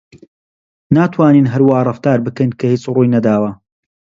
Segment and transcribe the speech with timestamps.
[0.95, 3.51] ناتوانین هەر وا ڕەفتار بکەین کە هیچ ڕووی نەداوە.